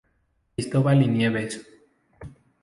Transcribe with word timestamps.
Cristobal 0.55 0.99
y 1.03 1.07
Nieves. 1.07 1.61